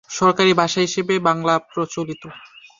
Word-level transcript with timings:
সরকারি 0.09 0.51
ভাষা 0.53 0.79
হিসেবে 0.81 1.13
বাংলা 1.27 1.53
প্রচলিত। 1.69 2.23